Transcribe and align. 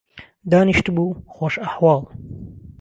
دانیشتبوو 0.51 1.17
خۆش 1.35 1.55
ئهحواڵ 1.63 2.01